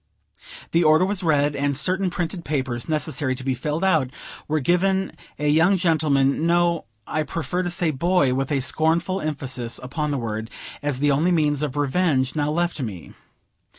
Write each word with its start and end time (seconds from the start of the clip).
The 0.71 0.83
order 0.83 1.05
was 1.05 1.21
read, 1.21 1.55
and 1.55 1.77
certain 1.77 2.09
printed 2.09 2.43
papers, 2.43 2.89
necessary 2.89 3.35
to 3.35 3.43
be 3.43 3.53
filled 3.53 3.83
out, 3.83 4.09
were 4.47 4.59
given 4.59 5.11
a 5.37 5.47
young 5.47 5.77
gentleman 5.77 6.47
no, 6.47 6.85
I 7.05 7.21
prefer 7.21 7.61
to 7.61 7.69
say 7.69 7.91
Boy, 7.91 8.33
with 8.33 8.51
a 8.51 8.61
scornful 8.61 9.21
emphasis 9.21 9.79
upon 9.83 10.09
the 10.09 10.17
word, 10.17 10.49
as 10.81 10.97
the 10.97 11.11
only 11.11 11.31
means 11.31 11.61
of 11.61 11.77
revenge 11.77 12.35
now 12.35 12.49
left 12.49 12.81
me. 12.81 13.13